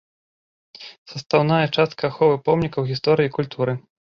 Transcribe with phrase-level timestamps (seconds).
[1.13, 3.79] Састаўная частка аховы помнікаў гісторыі і культуры.